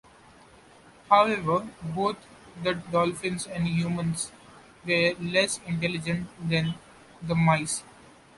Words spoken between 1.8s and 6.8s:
both the dolphins and humans were less intelligent than